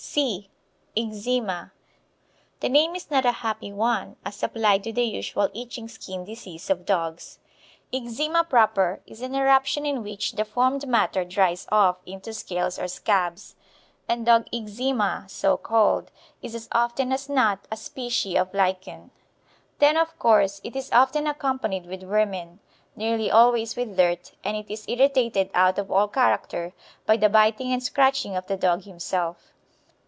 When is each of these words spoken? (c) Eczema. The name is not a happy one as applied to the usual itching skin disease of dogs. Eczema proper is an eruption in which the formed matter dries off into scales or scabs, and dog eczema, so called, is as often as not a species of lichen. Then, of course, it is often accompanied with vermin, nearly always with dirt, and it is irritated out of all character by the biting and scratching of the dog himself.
(c) 0.11 0.49
Eczema. 0.97 1.71
The 2.59 2.67
name 2.67 2.95
is 2.97 3.09
not 3.09 3.23
a 3.25 3.31
happy 3.31 3.71
one 3.71 4.17
as 4.25 4.43
applied 4.43 4.83
to 4.83 4.91
the 4.91 5.03
usual 5.05 5.47
itching 5.53 5.87
skin 5.87 6.25
disease 6.25 6.69
of 6.69 6.83
dogs. 6.85 7.39
Eczema 7.93 8.43
proper 8.43 8.99
is 9.05 9.21
an 9.21 9.35
eruption 9.35 9.85
in 9.85 10.03
which 10.03 10.33
the 10.33 10.43
formed 10.43 10.85
matter 10.85 11.23
dries 11.23 11.65
off 11.71 11.99
into 12.05 12.33
scales 12.33 12.77
or 12.77 12.89
scabs, 12.89 13.55
and 14.09 14.25
dog 14.25 14.47
eczema, 14.51 15.23
so 15.29 15.55
called, 15.55 16.11
is 16.41 16.55
as 16.55 16.67
often 16.73 17.13
as 17.13 17.29
not 17.29 17.65
a 17.71 17.77
species 17.77 18.37
of 18.37 18.53
lichen. 18.53 19.11
Then, 19.79 19.95
of 19.95 20.19
course, 20.19 20.59
it 20.61 20.75
is 20.75 20.91
often 20.91 21.25
accompanied 21.25 21.85
with 21.85 22.01
vermin, 22.03 22.59
nearly 22.97 23.31
always 23.31 23.77
with 23.77 23.95
dirt, 23.95 24.33
and 24.43 24.57
it 24.57 24.69
is 24.69 24.89
irritated 24.89 25.49
out 25.53 25.79
of 25.79 25.89
all 25.89 26.09
character 26.09 26.73
by 27.05 27.15
the 27.15 27.29
biting 27.29 27.71
and 27.71 27.81
scratching 27.81 28.35
of 28.35 28.47
the 28.47 28.57
dog 28.57 28.83
himself. 28.83 29.47